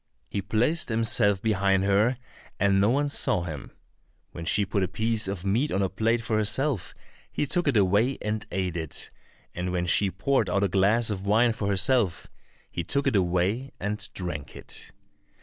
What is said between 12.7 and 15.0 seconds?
he took it away and drank it.